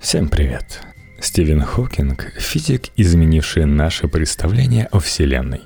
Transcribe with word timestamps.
Всем 0.00 0.30
привет! 0.30 0.80
Стивен 1.20 1.60
Хокинг– 1.60 2.32
физик, 2.38 2.84
изменивший 2.96 3.66
наше 3.66 4.08
представление 4.08 4.86
о 4.86 4.98
Вселенной. 4.98 5.60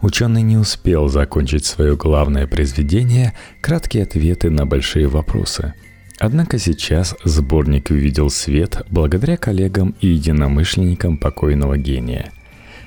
Ученый 0.00 0.42
не 0.42 0.56
успел 0.56 1.08
закончить 1.08 1.66
свое 1.66 1.96
главное 1.96 2.46
произведение 2.46 3.34
«Краткие 3.60 4.04
ответы 4.04 4.48
на 4.48 4.64
большие 4.64 5.08
вопросы». 5.08 5.74
Однако 6.20 6.58
сейчас 6.60 7.16
сборник 7.24 7.90
увидел 7.90 8.30
свет 8.30 8.82
благодаря 8.90 9.36
коллегам 9.36 9.96
и 10.00 10.06
единомышленникам 10.06 11.18
покойного 11.18 11.76
гения– 11.76 12.30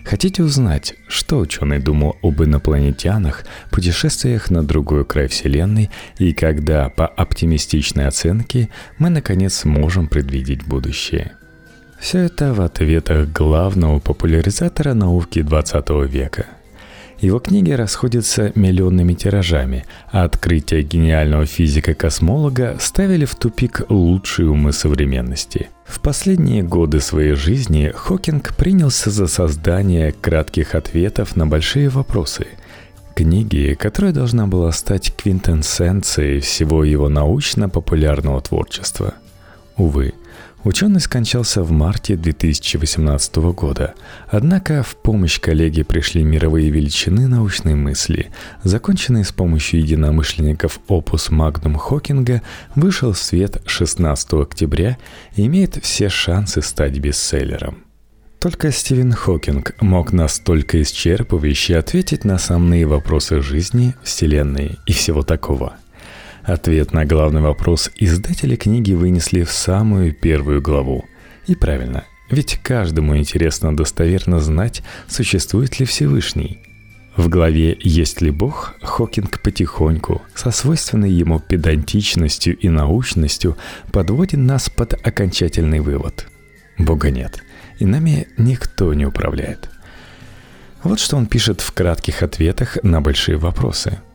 Хотите 0.06 0.44
узнать, 0.44 0.96
что 1.08 1.40
ученый 1.40 1.80
думал 1.80 2.18
об 2.22 2.44
инопланетянах, 2.44 3.46
путешествиях 3.72 4.50
на 4.50 4.64
другой 4.64 5.06
край 5.06 5.28
Вселенной 5.28 5.90
и 6.18 6.34
когда, 6.34 6.90
по 6.90 7.08
оптимистичной 7.08 8.08
оценке, 8.08 8.70
мы 8.98 9.10
наконец 9.10 9.56
сможем 9.60 10.08
предвидеть 10.08 10.66
будущее? 10.66 11.34
Все 12.00 12.20
это 12.20 12.54
в 12.54 12.62
ответах 12.62 13.30
главного 13.30 14.00
популяризатора 14.00 14.94
науки 14.94 15.42
20 15.42 15.90
века– 16.10 16.48
его 17.24 17.40
книги 17.40 17.72
расходятся 17.72 18.52
миллионными 18.56 19.14
тиражами, 19.14 19.86
а 20.12 20.26
открытия 20.26 20.82
гениального 20.82 21.46
физика-космолога 21.46 22.76
ставили 22.80 23.24
в 23.26 23.36
тупик 23.36 23.84
лучшие 23.90 24.50
умы 24.50 24.74
современности. 24.74 25.70
В 25.86 26.02
последние 26.02 26.64
годы 26.64 27.00
своей 27.00 27.36
жизни 27.36 27.92
Хокинг 27.96 28.56
принялся 28.56 29.10
за 29.10 29.28
создание 29.28 30.12
кратких 30.12 30.76
ответов 30.76 31.36
на 31.36 31.48
большие 31.48 31.90
вопросы. 31.90 32.48
Книги, 33.16 33.74
которая 33.80 34.12
должна 34.12 34.48
была 34.48 34.72
стать 34.72 35.16
квинтэссенцией 35.16 36.42
всего 36.42 36.84
его 36.84 37.08
научно-популярного 37.08 38.42
творчества. 38.42 39.14
Увы, 39.78 40.14
Ученый 40.64 41.02
скончался 41.02 41.62
в 41.62 41.72
марте 41.72 42.16
2018 42.16 43.36
года, 43.54 43.96
однако 44.30 44.82
в 44.82 44.96
помощь 44.96 45.40
коллеге 45.40 45.84
пришли 45.84 46.24
мировые 46.24 46.70
величины 46.70 47.28
научной 47.28 47.76
мысли. 47.76 48.32
Законченный 48.64 49.26
с 49.26 49.34
помощью 49.34 49.82
единомышленников 49.82 50.80
опус 50.88 51.30
Magnum 51.30 51.78
Хокинга 51.78 52.42
вышел 52.76 53.12
в 53.12 53.18
свет 53.18 53.62
16 53.66 54.34
октября 54.34 54.98
и 55.36 55.48
имеет 55.48 55.84
все 55.84 56.08
шансы 56.08 56.62
стать 56.62 56.98
бестселлером. 56.98 57.84
Только 58.40 58.72
Стивен 58.72 59.12
Хокинг 59.12 59.76
мог 59.82 60.14
настолько 60.14 60.82
исчерпывающе 60.82 61.78
ответить 61.78 62.24
на 62.24 62.36
основные 62.36 62.86
вопросы 62.86 63.42
жизни, 63.42 63.96
Вселенной 64.04 64.80
и 64.86 64.94
всего 64.94 65.24
такого– 65.24 65.74
Ответ 66.44 66.92
на 66.92 67.06
главный 67.06 67.40
вопрос 67.40 67.90
издатели 67.96 68.58
книги 68.58 68.92
вынесли 68.92 69.44
в 69.44 69.52
самую 69.52 70.14
первую 70.14 70.62
главу. 70.62 71.06
И 71.48 71.56
правильно, 71.56 72.04
ведь 72.30 72.60
каждому 72.62 73.16
интересно 73.16 73.76
достоверно 73.76 74.42
знать, 74.42 74.84
существует 75.08 75.80
ли 75.80 75.86
Всевышний. 75.86 76.60
В 77.16 77.30
главе 77.30 77.78
«Есть 77.80 78.22
ли 78.22 78.30
Бог» 78.30 78.74
Хокинг 78.82 79.42
потихоньку, 79.42 80.22
со 80.36 80.52
свойственной 80.52 81.12
ему 81.12 81.40
педантичностью 81.40 82.58
и 82.58 82.68
научностью, 82.68 83.56
подводит 83.94 84.40
нас 84.40 84.70
под 84.70 84.96
окончательный 84.96 85.80
вывод. 85.80 86.28
Бога 86.78 87.10
нет, 87.10 87.42
и 87.80 87.86
нами 87.86 88.28
никто 88.38 88.94
не 88.94 89.06
управляет. 89.06 89.70
Вот 90.82 91.00
что 91.00 91.16
он 91.16 91.28
пишет 91.28 91.62
в 91.62 91.72
кратких 91.72 92.22
ответах 92.22 92.80
на 92.84 93.00
большие 93.00 93.38
вопросы– 93.38 94.00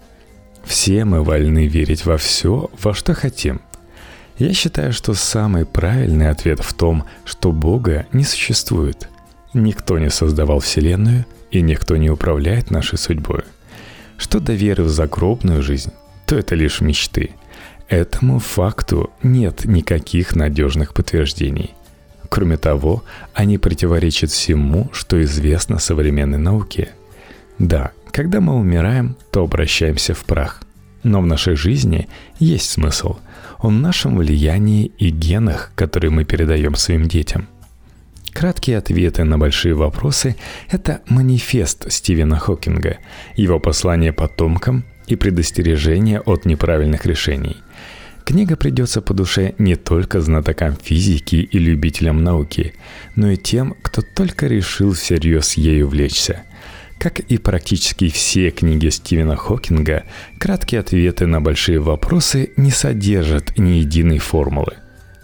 все 0.68 1.06
мы 1.06 1.24
вольны 1.24 1.66
верить 1.66 2.04
во 2.04 2.18
все, 2.18 2.70
во 2.80 2.92
что 2.92 3.14
хотим. 3.14 3.62
Я 4.36 4.52
считаю, 4.52 4.92
что 4.92 5.14
самый 5.14 5.64
правильный 5.64 6.28
ответ 6.28 6.60
в 6.60 6.74
том, 6.74 7.04
что 7.24 7.52
Бога 7.52 8.06
не 8.12 8.22
существует. 8.22 9.08
Никто 9.54 9.98
не 9.98 10.10
создавал 10.10 10.60
Вселенную, 10.60 11.24
и 11.50 11.62
никто 11.62 11.96
не 11.96 12.10
управляет 12.10 12.70
нашей 12.70 12.98
судьбой. 12.98 13.44
Что 14.18 14.40
до 14.40 14.52
веры 14.52 14.84
в 14.84 14.90
загробную 14.90 15.62
жизнь, 15.62 15.92
то 16.26 16.36
это 16.36 16.54
лишь 16.54 16.82
мечты. 16.82 17.30
Этому 17.88 18.38
факту 18.38 19.10
нет 19.22 19.64
никаких 19.64 20.36
надежных 20.36 20.92
подтверждений. 20.92 21.74
Кроме 22.28 22.58
того, 22.58 23.04
они 23.32 23.56
противоречат 23.56 24.30
всему, 24.30 24.90
что 24.92 25.22
известно 25.22 25.78
современной 25.78 26.36
науке. 26.36 26.90
Да, 27.58 27.90
когда 28.12 28.40
мы 28.40 28.54
умираем, 28.54 29.16
то 29.30 29.42
обращаемся 29.42 30.14
в 30.14 30.24
прах. 30.24 30.62
Но 31.02 31.20
в 31.20 31.26
нашей 31.26 31.56
жизни 31.56 32.08
есть 32.38 32.70
смысл. 32.70 33.16
Он 33.60 33.78
в 33.78 33.80
нашем 33.80 34.16
влиянии 34.16 34.86
и 34.98 35.10
генах, 35.10 35.72
которые 35.74 36.10
мы 36.10 36.24
передаем 36.24 36.74
своим 36.76 37.08
детям. 37.08 37.48
Краткие 38.32 38.78
ответы 38.78 39.24
на 39.24 39.38
большие 39.38 39.74
вопросы– 39.74 40.36
это 40.70 41.00
манифест 41.08 41.90
Стивена 41.90 42.38
Хокинга, 42.38 42.98
его 43.34 43.58
послание 43.58 44.12
потомкам 44.12 44.84
и 45.08 45.16
предостережение 45.16 46.20
от 46.20 46.44
неправильных 46.44 47.06
решений. 47.06 47.56
Книга 48.24 48.56
придется 48.56 49.00
по 49.00 49.14
душе 49.14 49.54
не 49.58 49.74
только 49.74 50.20
знатокам 50.20 50.76
физики 50.80 51.36
и 51.36 51.58
любителям 51.58 52.22
науки, 52.22 52.74
но 53.16 53.30
и 53.30 53.36
тем, 53.36 53.74
кто 53.82 54.02
только 54.02 54.46
решил 54.46 54.92
всерьез 54.92 55.54
ею 55.54 55.86
увлечься– 55.86 56.42
как 56.98 57.20
и 57.20 57.38
практически 57.38 58.08
все 58.08 58.50
книги 58.50 58.88
Стивена 58.88 59.36
Хокинга, 59.36 60.04
краткие 60.38 60.80
ответы 60.80 61.26
на 61.26 61.40
большие 61.40 61.78
вопросы 61.78 62.50
не 62.56 62.70
содержат 62.70 63.56
ни 63.56 63.78
единой 63.78 64.18
формулы. 64.18 64.76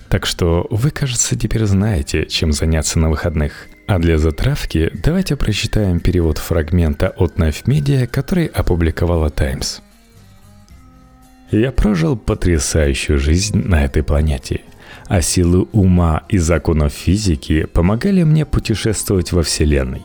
Так 0.08 0.26
что 0.26 0.66
вы, 0.70 0.90
кажется, 0.90 1.36
теперь 1.36 1.64
знаете, 1.64 2.26
чем 2.26 2.52
заняться 2.52 2.98
на 2.98 3.10
выходных. 3.10 3.66
А 3.86 3.98
для 3.98 4.16
затравки 4.16 4.90
давайте 4.94 5.36
прочитаем 5.36 6.00
перевод 6.00 6.38
фрагмента 6.38 7.08
от 7.10 7.36
Knife 7.36 7.64
Media, 7.64 8.06
который 8.06 8.46
опубликовала 8.46 9.30
Times. 9.30 9.82
Я 11.50 11.72
прожил 11.72 12.16
потрясающую 12.16 13.18
жизнь 13.18 13.58
на 13.58 13.84
этой 13.84 14.02
планете, 14.02 14.62
а 15.06 15.20
силы 15.20 15.66
ума 15.72 16.22
и 16.28 16.38
законов 16.38 16.92
физики 16.92 17.64
помогали 17.64 18.22
мне 18.22 18.46
путешествовать 18.46 19.32
во 19.32 19.42
Вселенной. 19.42 20.02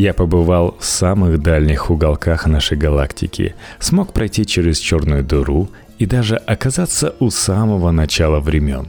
Я 0.00 0.14
побывал 0.14 0.78
в 0.80 0.84
самых 0.86 1.42
дальних 1.42 1.90
уголках 1.90 2.46
нашей 2.46 2.78
галактики, 2.78 3.54
смог 3.80 4.14
пройти 4.14 4.46
через 4.46 4.78
черную 4.78 5.22
дыру 5.22 5.68
и 5.98 6.06
даже 6.06 6.36
оказаться 6.36 7.14
у 7.20 7.28
самого 7.28 7.90
начала 7.90 8.40
времен. 8.40 8.86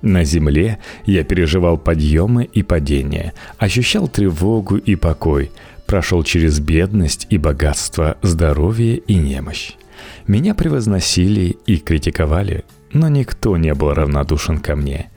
На 0.00 0.24
Земле 0.24 0.78
я 1.04 1.24
переживал 1.24 1.76
подъемы 1.76 2.44
и 2.44 2.62
падения, 2.62 3.34
ощущал 3.58 4.08
тревогу 4.08 4.78
и 4.78 4.94
покой, 4.96 5.50
прошел 5.84 6.22
через 6.22 6.58
бедность 6.58 7.26
и 7.28 7.36
богатство, 7.36 8.16
здоровье 8.22 8.96
и 8.96 9.14
немощь. 9.14 9.72
Меня 10.26 10.54
превозносили 10.54 11.58
и 11.66 11.76
критиковали, 11.76 12.64
но 12.94 13.08
никто 13.08 13.58
не 13.58 13.74
был 13.74 13.92
равнодушен 13.92 14.60
ко 14.60 14.74
мне. 14.74 15.10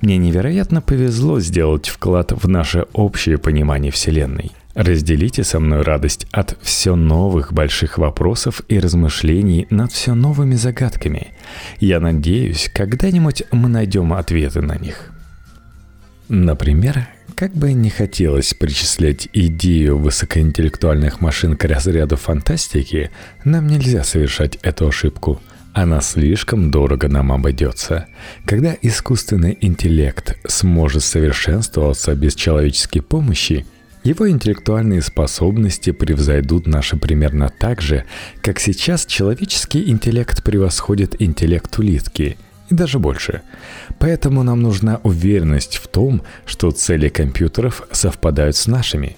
Мне 0.00 0.16
невероятно 0.16 0.80
повезло 0.80 1.38
сделать 1.38 1.86
вклад 1.86 2.32
в 2.32 2.48
наше 2.48 2.86
общее 2.94 3.36
понимание 3.36 3.92
Вселенной– 3.92 4.52
Разделите 4.76 5.42
со 5.42 5.58
мной 5.58 5.80
радость 5.80 6.26
от 6.32 6.58
все 6.60 6.96
новых 6.96 7.54
больших 7.54 7.96
вопросов 7.96 8.60
и 8.68 8.78
размышлений 8.78 9.66
над 9.70 9.90
все 9.90 10.12
новыми 10.12 10.54
загадками. 10.54 11.28
Я 11.80 11.98
надеюсь, 11.98 12.70
когда-нибудь 12.74 13.44
мы 13.52 13.70
найдем 13.70 14.12
ответы 14.12 14.60
на 14.60 14.76
них. 14.76 15.12
Например, 16.28 17.08
как 17.34 17.54
бы 17.54 17.72
не 17.72 17.88
хотелось 17.88 18.52
причислять 18.52 19.30
идею 19.32 19.96
высокоинтеллектуальных 19.96 21.22
машин 21.22 21.56
к 21.56 21.64
разряду 21.64 22.16
фантастики, 22.16 23.10
нам 23.44 23.68
нельзя 23.68 24.04
совершать 24.04 24.56
эту 24.56 24.88
ошибку. 24.88 25.40
Она 25.72 26.02
слишком 26.02 26.70
дорого 26.70 27.08
нам 27.08 27.32
обойдется. 27.32 28.08
Когда 28.44 28.76
искусственный 28.82 29.56
интеллект 29.58 30.36
сможет 30.46 31.02
совершенствоваться 31.02 32.14
без 32.14 32.34
человеческой 32.34 33.00
помощи– 33.00 33.64
его 34.06 34.30
интеллектуальные 34.30 35.02
способности 35.02 35.90
превзойдут 35.90 36.68
наши 36.68 36.96
примерно 36.96 37.48
так 37.48 37.80
же, 37.80 38.04
как 38.40 38.60
сейчас 38.60 39.04
человеческий 39.04 39.90
интеллект 39.90 40.44
превосходит 40.44 41.20
интеллект 41.20 41.76
улитки, 41.76 42.36
и 42.70 42.74
даже 42.74 43.00
больше. 43.00 43.42
Поэтому 43.98 44.44
нам 44.44 44.62
нужна 44.62 45.00
уверенность 45.02 45.76
в 45.78 45.88
том, 45.88 46.22
что 46.44 46.70
цели 46.70 47.08
компьютеров 47.08 47.82
совпадают 47.90 48.54
с 48.54 48.68
нашими. 48.68 49.16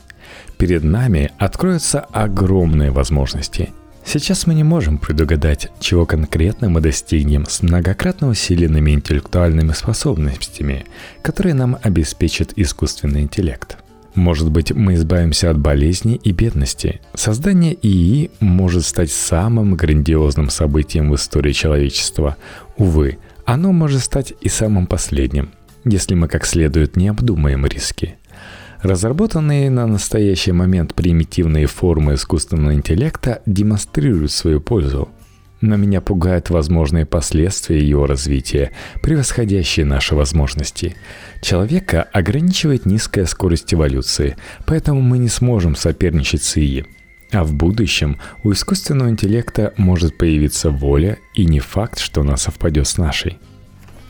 Перед 0.56 0.84
нами 0.84 1.32
откроются 1.38 2.00
огромные 2.00 2.90
возможности. 2.90 3.70
Сейчас 4.06 4.46
мы 4.46 4.54
не 4.54 4.64
можем 4.64 4.96
предугадать, 4.96 5.70
чего 5.80 6.06
конкретно 6.06 6.70
мы 6.70 6.80
достигнем 6.80 7.44
с 7.44 7.60
многократно 7.60 8.28
усиленными 8.30 8.92
интеллектуальными 8.92 9.72
способностями, 9.72 10.86
которые 11.20 11.52
нам 11.52 11.76
обеспечит 11.82 12.54
искусственный 12.56 13.20
интеллект– 13.20 13.76
может 14.18 14.50
быть, 14.50 14.72
мы 14.72 14.94
избавимся 14.94 15.50
от 15.50 15.58
болезни 15.58 16.16
и 16.16 16.32
бедности. 16.32 17.00
Создание 17.14 17.74
ИИ 17.74 18.30
может 18.40 18.84
стать 18.84 19.10
самым 19.10 19.74
грандиозным 19.74 20.50
событием 20.50 21.10
в 21.10 21.14
истории 21.14 21.52
человечества. 21.52 22.36
Увы, 22.76 23.18
оно 23.44 23.72
может 23.72 24.02
стать 24.02 24.34
и 24.40 24.48
самым 24.48 24.86
последним. 24.86 25.52
если 25.84 26.14
мы 26.14 26.28
как 26.28 26.44
следует 26.44 26.96
не 26.96 27.08
обдумаем 27.08 27.64
риски. 27.64 28.16
Разработанные 28.82 29.70
на 29.70 29.86
настоящий 29.86 30.52
момент 30.52 30.92
примитивные 30.94 31.66
формы 31.66 32.14
искусственного 32.14 32.74
интеллекта 32.74 33.40
демонстрируют 33.46 34.32
свою 34.32 34.60
пользу– 34.60 35.08
но 35.60 35.76
меня 35.76 36.00
пугают 36.00 36.50
возможные 36.50 37.06
последствия 37.06 37.86
его 37.86 38.06
развития, 38.06 38.72
превосходящие 39.02 39.86
наши 39.86 40.14
возможности. 40.14 40.96
Человека 41.40 42.02
ограничивает 42.02 42.86
низкая 42.86 43.26
скорость 43.26 43.74
эволюции, 43.74 44.36
поэтому 44.66 45.00
мы 45.00 45.18
не 45.18 45.28
сможем 45.28 45.76
соперничать 45.76 46.42
с 46.42 46.56
ИИ. 46.56 46.86
А 47.30 47.44
в 47.44 47.52
будущем 47.52 48.18
у 48.42 48.52
искусственного 48.52 49.10
интеллекта 49.10 49.74
может 49.76 50.16
появиться 50.16 50.70
воля, 50.70 51.18
и 51.34 51.44
не 51.44 51.60
факт, 51.60 51.98
что 51.98 52.22
она 52.22 52.36
совпадет 52.36 52.86
с 52.86 52.96
нашей. 52.96 53.38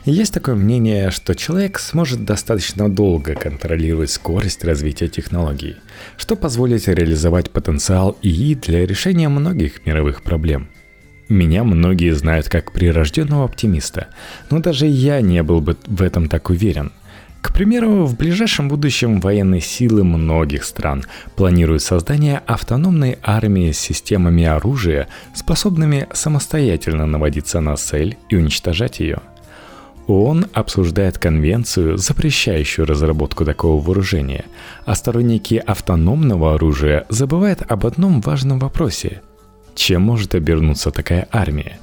Есть 0.04 0.32
такое 0.32 0.54
мнение, 0.54 1.10
что 1.10 1.34
человек 1.34 1.78
сможет 1.78 2.24
достаточно 2.24 2.88
долго 2.88 3.34
контролировать 3.34 4.10
скорость 4.10 4.64
развития 4.64 5.08
технологий, 5.08 5.76
что 6.16 6.36
позволит 6.36 6.88
реализовать 6.88 7.50
потенциал 7.50 8.16
ИИ 8.22 8.54
для 8.54 8.86
решения 8.86 9.28
многих 9.28 9.84
мировых 9.84 10.22
проблем– 10.22 10.68
меня 11.28 11.64
многие 11.64 12.14
знают 12.14 12.48
как 12.48 12.72
прирожденного 12.72 13.44
оптимиста, 13.44 14.08
но 14.50 14.60
даже 14.60 14.86
я 14.86 15.20
не 15.20 15.42
был 15.42 15.60
бы 15.60 15.76
в 15.86 16.02
этом 16.02 16.28
так 16.28 16.50
уверен. 16.50 16.92
К 17.40 17.52
примеру, 17.52 18.04
в 18.04 18.16
ближайшем 18.16 18.68
будущем 18.68 19.20
военные 19.20 19.60
силы 19.60 20.02
многих 20.02 20.64
стран 20.64 21.04
планируют 21.36 21.82
создание 21.82 22.42
автономной 22.46 23.18
армии 23.22 23.70
с 23.70 23.78
системами 23.78 24.44
оружия, 24.44 25.08
способными 25.34 26.08
самостоятельно 26.12 27.06
наводиться 27.06 27.60
на 27.60 27.76
цель 27.76 28.16
и 28.28 28.36
уничтожать 28.36 28.98
ее. 28.98 29.20
ООН 30.08 30.46
обсуждает 30.52 31.18
конвенцию, 31.18 31.98
запрещающую 31.98 32.86
разработку 32.86 33.44
такого 33.44 33.80
вооружения, 33.80 34.46
а 34.84 34.94
сторонники 34.94 35.62
автономного 35.64 36.54
оружия 36.54 37.04
забывают 37.08 37.62
об 37.68 37.86
одном 37.86 38.20
важном 38.20 38.58
вопросе– 38.58 39.22
чем 39.78 40.02
может 40.02 40.34
обернуться 40.34 40.90
такая 40.90 41.28
армия? 41.30 41.78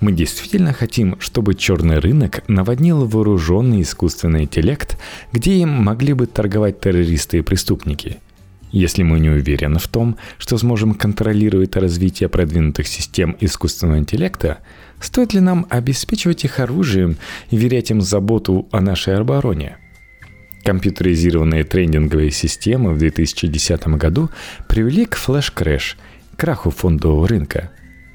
Мы 0.00 0.12
действительно 0.12 0.72
хотим, 0.72 1.18
чтобы 1.18 1.54
черный 1.54 1.98
рынок 1.98 2.44
наводнил 2.46 3.04
вооруженный 3.04 3.82
искусственный 3.82 4.42
интеллект, 4.44 4.96
где 5.32 5.54
им 5.54 5.70
могли 5.70 6.12
бы 6.12 6.26
торговать 6.26 6.80
террористы 6.80 7.38
и 7.38 7.42
преступники. 7.42 8.18
Если 8.70 9.02
мы 9.02 9.18
не 9.18 9.30
уверены 9.30 9.78
в 9.78 9.88
том, 9.88 10.18
что 10.36 10.58
сможем 10.58 10.94
контролировать 10.94 11.74
развитие 11.74 12.28
продвинутых 12.28 12.86
систем 12.86 13.36
искусственного 13.40 13.98
интеллекта, 13.98 14.58
стоит 15.00 15.32
ли 15.32 15.40
нам 15.40 15.66
обеспечивать 15.70 16.44
их 16.44 16.60
оружием 16.60 17.16
и 17.50 17.56
вверять 17.56 17.90
им 17.90 18.02
заботу 18.02 18.68
о 18.70 18.80
нашей 18.80 19.16
обороне? 19.16 19.78
Компьютеризированные 20.64 21.64
трейдинговые 21.64 22.30
системы 22.30 22.92
в 22.92 22.98
2010 22.98 23.88
году 23.88 24.28
привели 24.68 25.06
к 25.06 25.16
flash 25.16 25.56
crash– 25.56 25.96
краху 26.38 26.70
фондового 26.70 27.28
рынка. 27.28 27.70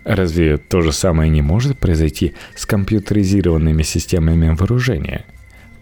Разве 0.05 0.57
то 0.57 0.81
же 0.81 0.91
самое 0.91 1.29
не 1.29 1.41
может 1.41 1.77
произойти 1.77 2.33
с 2.55 2.65
компьютеризированными 2.65 3.83
системами 3.83 4.55
вооружения? 4.55 5.25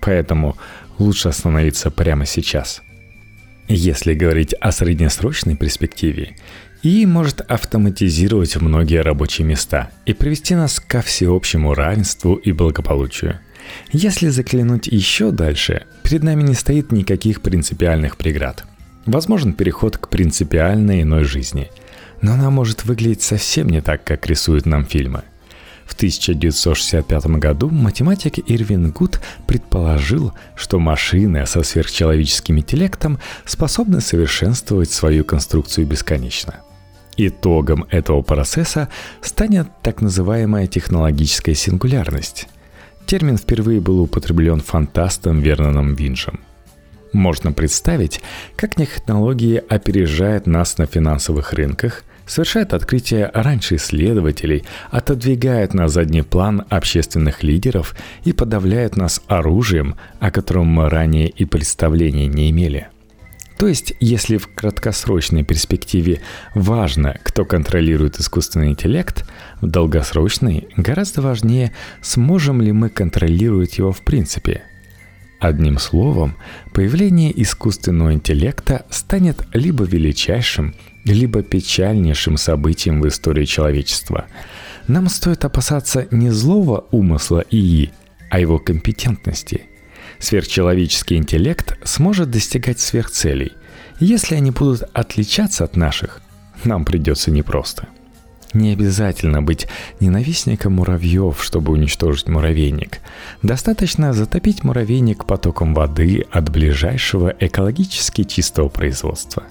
Поэтому 0.02 0.58
лучше 0.98 1.30
остановиться 1.30 1.92
прямо 1.92 2.26
сейчас. 2.26 2.82
Если 3.68 4.16
говорить 4.16 4.54
о 4.60 4.72
среднесрочной 4.72 5.56
перспективе, 5.56 6.36
ИИ 6.84 7.06
может 7.06 7.42
автоматизировать 7.42 8.60
многие 8.60 9.02
рабочие 9.02 9.48
места 9.48 9.92
и 10.08 10.14
привести 10.14 10.56
нас 10.56 10.80
ко 10.80 11.02
всеобщему 11.02 11.76
равенству 11.76 12.36
и 12.36 12.52
благополучию. 12.52 13.40
Если 13.92 14.30
заглянуть 14.30 14.88
еще 14.88 15.30
дальше, 15.32 15.86
перед 16.02 16.24
нами 16.24 16.42
не 16.42 16.56
стоит 16.56 16.92
никаких 16.92 17.42
принципиальных 17.42 18.18
преград. 18.18 18.66
Возможен 19.06 19.54
переход 19.54 19.98
к 19.98 20.10
принципиально 20.10 21.04
иной 21.04 21.24
жизни– 21.24 21.70
но 22.22 22.34
она 22.34 22.50
может 22.50 22.86
выглядеть 22.86 23.22
совсем 23.22 23.70
не 23.70 23.82
так, 23.82 24.04
как 24.04 24.28
рисуют 24.28 24.66
нам 24.66 24.86
фильмы. 24.86 25.24
В 25.86 25.94
1965 25.94 27.26
году 27.38 27.70
математик 27.70 28.40
Ирвин 28.48 28.92
Гуд 28.92 29.20
предположил, 29.46 30.34
что 30.56 30.80
машины 30.80 31.46
со 31.46 31.64
сверхчеловеческим 31.64 32.60
интеллектом 32.60 33.20
способны 33.46 34.00
совершенствовать 34.00 34.92
свою 34.92 35.26
конструкцию 35.26 35.88
бесконечно. 35.88 36.62
Итогом 37.18 37.86
этого 37.90 38.22
процесса 38.22 38.88
станет 39.22 39.68
так 39.82 40.02
называемая 40.02 40.68
технологическая 40.68 41.56
сингулярность. 41.56 42.48
Термин 43.06 43.38
впервые 43.38 43.82
был 43.82 44.00
употреблен 44.00 44.62
фантастом 44.62 45.42
Верноном 45.42 45.96
Винжем– 45.96 46.40
можно 47.14 47.52
представить, 47.52 48.22
как 48.56 48.76
технологии 48.76 49.62
опережают 49.70 50.48
нас 50.48 50.78
на 50.78 50.86
финансовых 50.86 51.54
рынках, 51.54 52.04
совершает 52.26 52.74
открытия 52.74 53.30
раньше 53.34 53.76
исследователей, 53.76 54.64
отодвигает 54.90 55.74
на 55.74 55.88
задний 55.88 56.22
план 56.22 56.64
общественных 56.70 57.44
лидеров 57.44 57.96
и 58.24 58.34
подавляет 58.34 58.98
нас 58.98 59.22
оружием, 59.28 59.96
о 60.20 60.32
котором 60.32 60.68
мы 60.68 60.90
ранее 60.90 61.28
и 61.28 61.46
представления 61.46 62.28
не 62.28 62.50
имели. 62.50 62.88
То 63.58 63.68
есть, 63.68 63.94
если 64.00 64.38
в 64.38 64.48
краткосрочной 64.48 65.44
перспективе 65.44 66.22
важно, 66.56 67.20
кто 67.22 67.46
контролирует 67.46 68.20
искусственный 68.20 68.70
интеллект, 68.70 69.30
в 69.62 69.68
долгосрочной 69.68 70.68
гораздо 70.78 71.22
важнее, 71.22 71.72
сможем 72.02 72.60
ли 72.62 72.72
мы 72.72 72.90
контролировать 72.90 73.78
его 73.78 73.92
в 73.92 74.02
принципе– 74.02 74.64
Одним 75.42 75.80
словом, 75.80 76.36
появление 76.72 77.34
искусственного 77.42 78.14
интеллекта 78.14 78.86
станет 78.92 79.44
либо 79.54 79.84
величайшим, 79.84 80.76
либо 81.04 81.44
печальнейшим 81.44 82.38
событием 82.38 83.02
в 83.02 83.08
истории 83.08 83.46
человечества. 83.46 84.26
Нам 84.88 85.10
стоит 85.10 85.46
опасаться 85.46 86.08
не 86.12 86.30
злого 86.30 86.86
умысла 86.92 87.44
ИИ, 87.50 87.92
а 88.30 88.40
его 88.40 88.60
компетентности. 88.60 89.66
Сверхчеловеческий 90.20 91.18
интеллект 91.18 91.78
сможет 91.84 92.30
достигать 92.30 92.80
сверхцелей. 92.80 93.54
Если 94.00 94.36
они 94.36 94.52
будут 94.52 94.84
отличаться 94.94 95.64
от 95.64 95.76
наших, 95.76 96.22
нам 96.64 96.86
придется 96.86 97.32
непросто. 97.32 97.88
Не 98.54 98.74
обязательно 98.74 99.42
быть 99.42 99.68
ненавистником 100.00 100.74
муравьев, 100.74 101.42
чтобы 101.42 101.72
уничтожить 101.72 102.28
муравейник. 102.28 103.00
Достаточно 103.42 104.14
затопить 104.14 104.64
муравейник 104.64 105.26
потоком 105.26 105.74
воды 105.74 106.26
от 106.32 106.50
ближайшего 106.50 107.34
экологически 107.40 108.24
чистого 108.24 108.68
производства. 108.68 109.44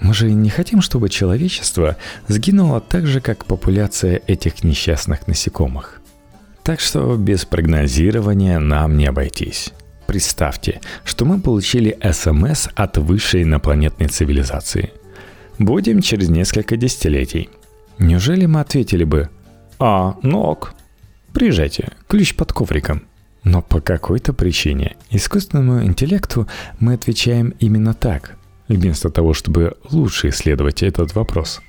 Мы 0.00 0.12
же 0.14 0.30
не 0.30 0.50
хотим, 0.50 0.80
чтобы 0.80 1.08
человечество 1.08 1.96
сгинуло 2.28 2.80
так 2.80 3.06
же, 3.06 3.20
как 3.20 3.46
популяция 3.46 4.20
этих 4.26 4.64
несчастных 4.64 5.26
насекомых. 5.26 6.00
Так 6.62 6.80
что 6.80 7.16
без 7.16 7.44
прогнозирования 7.44 8.58
нам 8.58 8.96
не 8.96 9.06
обойтись. 9.06 9.72
Представьте, 10.06 10.80
что 11.04 11.24
мы 11.24 11.40
получили 11.40 11.98
СМС 12.12 12.68
от 12.74 12.98
высшей 12.98 13.42
инопланетной 13.42 14.08
цивилизации. 14.08 14.92
Будем 15.58 16.02
через 16.02 16.28
несколько 16.28 16.76
десятилетий– 16.76 17.48
Неужели 17.98 18.46
мы 18.46 18.60
ответили 18.60 19.04
бы 19.04 19.30
«А, 19.78 20.16
ну 20.22 20.40
ок, 20.40 20.74
приезжайте, 21.32 21.92
ключ 22.08 22.34
под 22.34 22.52
ковриком». 22.52 23.04
Но 23.44 23.60
по 23.60 23.80
какой-то 23.80 24.32
причине 24.32 24.96
искусственному 25.10 25.84
интеллекту 25.84 26.48
мы 26.80 26.94
отвечаем 26.94 27.50
именно 27.60 27.92
так, 27.92 28.36
вместо 28.68 29.10
того, 29.10 29.34
чтобы 29.34 29.76
лучше 29.90 30.28
исследовать 30.30 30.82
этот 30.82 31.14
вопрос. 31.14 31.60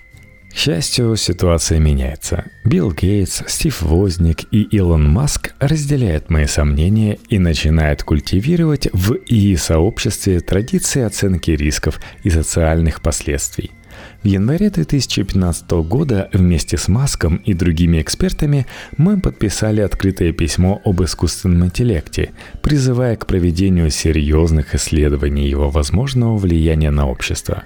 К 0.51 0.57
счастью, 0.57 1.17
ситуация 1.17 1.79
меняется. 1.79 2.45
Билл 2.63 2.93
Гейтс, 2.93 3.43
Стив 3.47 3.81
Возник 3.81 4.45
и 4.51 4.61
Илон 4.61 5.05
Маск 5.09 5.53
разделяют 5.59 6.29
мои 6.29 6.45
сомнения 6.45 7.19
и 7.27 7.39
начинают 7.39 8.03
культивировать 8.03 8.87
в 8.93 9.15
ИИ-сообществе 9.15 10.39
традиции 10.39 11.01
оценки 11.01 11.51
рисков 11.51 11.99
и 12.23 12.29
социальных 12.29 13.01
последствий– 13.01 13.71
в 14.23 14.27
январе 14.27 14.69
2015 14.69 15.71
года 15.87 16.29
вместе 16.33 16.77
с 16.77 16.87
Маском 16.87 17.37
и 17.37 17.53
другими 17.53 18.01
экспертами 18.01 18.65
мы 18.97 19.19
подписали 19.19 19.81
открытое 19.81 20.31
письмо 20.33 20.81
об 20.83 21.03
искусственном 21.03 21.65
интеллекте, 21.65 22.31
призывая 22.61 23.15
к 23.15 23.25
проведению 23.25 23.89
серьезных 23.89 24.75
исследований 24.75 25.47
его 25.47 25.69
возможного 25.69 26.37
влияния 26.37 26.91
на 26.91 27.07
общество. 27.07 27.63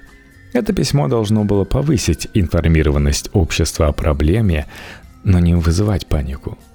Это 0.52 0.72
письмо 0.72 1.08
должно 1.08 1.44
было 1.44 1.64
повысить 1.64 2.28
информированность 2.34 3.30
общества 3.32 3.88
о 3.88 3.92
проблеме, 3.92 4.66
но 5.24 5.38
не 5.38 5.54
вызывать 5.54 6.06
панику– 6.06 6.58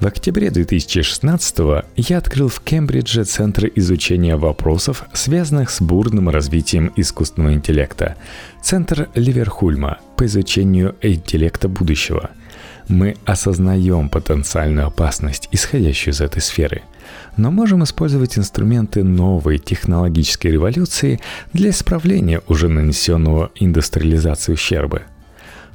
в 0.00 0.06
октябре 0.06 0.50
2016 0.50 1.58
я 1.96 2.18
открыл 2.18 2.48
в 2.48 2.60
Кембридже 2.60 3.24
Центр 3.24 3.70
изучения 3.76 4.36
вопросов, 4.36 5.04
связанных 5.14 5.70
с 5.70 5.80
бурным 5.80 6.28
развитием 6.28 6.92
искусственного 6.96 7.54
интеллекта, 7.54 8.16
Центр 8.62 9.08
Ливерхульма 9.14 9.98
по 10.16 10.26
изучению 10.26 10.96
интеллекта 11.00 11.68
будущего. 11.68 12.30
Мы 12.88 13.16
осознаем 13.24 14.10
потенциальную 14.10 14.86
опасность, 14.86 15.48
исходящую 15.50 16.12
из 16.12 16.20
этой 16.20 16.42
сферы, 16.42 16.82
но 17.38 17.50
можем 17.50 17.82
использовать 17.82 18.36
инструменты 18.36 19.02
новой 19.02 19.58
технологической 19.58 20.52
революции 20.52 21.20
для 21.54 21.70
исправления 21.70 22.42
уже 22.48 22.68
нанесенного 22.68 23.50
индустриализацией 23.54 24.54
ущерба– 24.56 25.02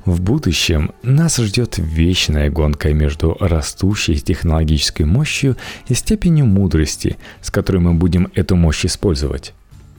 в 0.05 0.19
будущем 0.19 0.91
нас 1.03 1.37
ждет 1.37 1.75
вечная 1.77 2.49
гонка 2.49 2.91
между 2.93 3.37
растущей 3.39 4.15
технологической 4.19 5.05
мощью 5.05 5.57
и 5.87 5.93
степенью 5.93 6.45
мудрости, 6.45 7.17
с 7.41 7.51
которой 7.51 7.77
мы 7.77 7.93
будем 7.93 8.31
эту 8.33 8.55
мощь 8.55 8.85
использовать. 8.85 9.53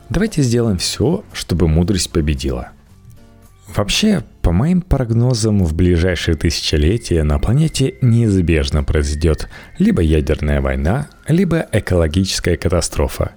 Давайте 0.08 0.42
сделаем 0.42 0.78
все, 0.78 1.24
чтобы 1.32 1.68
мудрость 1.68 2.10
победила. 2.10 2.70
Вообще, 3.74 4.24
по 4.42 4.50
моим 4.52 4.82
прогнозам, 4.82 5.64
в 5.64 5.72
ближайшие 5.74 6.36
тысячелетия 6.36 7.22
на 7.22 7.38
планете 7.38 7.94
неизбежно 8.02 8.82
произойдет 8.82 9.48
либо 9.78 10.02
ядерная 10.02 10.60
война, 10.60 11.08
либо 11.28 11.66
экологическая 11.72 12.56
катастрофа. 12.56 13.32